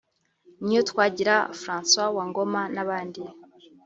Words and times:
Niyotwagira 0.65 1.35
Francois 1.61 2.13
wa 2.17 2.23
Ngoma 2.29 2.61
n’abandi 2.73 3.21